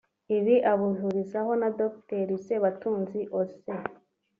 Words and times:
Ibi 0.37 0.55
abihurizaho 0.71 1.51
na 1.61 1.69
Dr 1.79 2.27
Sebatunzi 2.45 3.21
Osee 3.39 3.85